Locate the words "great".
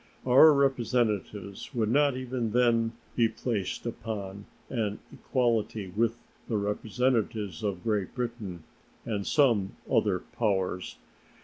7.83-8.15